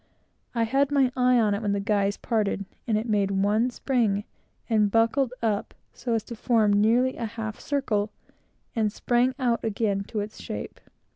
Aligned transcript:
I 0.55 0.63
had 0.63 0.89
my 0.91 1.11
eye 1.15 1.39
on 1.39 1.53
it 1.53 1.61
when 1.61 1.73
the 1.73 1.79
guys 1.79 2.17
parted, 2.17 2.65
and 2.87 2.97
it 2.97 3.07
made 3.07 3.29
one 3.29 3.69
spring 3.69 4.23
and 4.67 4.89
buckled 4.89 5.31
up 5.43 5.75
so 5.93 6.15
as 6.15 6.23
to 6.23 6.35
form 6.35 6.73
nearly 6.73 7.17
a 7.17 7.25
half 7.25 7.59
circle, 7.59 8.09
and 8.75 8.91
sprang 8.91 9.35
out 9.37 9.63
again 9.63 10.03
to 10.05 10.19
its 10.21 10.41
shape. 10.41 10.79